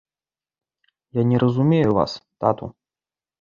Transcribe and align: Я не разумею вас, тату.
Я 1.19 1.23
не 1.31 1.37
разумею 1.43 1.93
вас, 1.99 2.17
тату. 2.39 2.73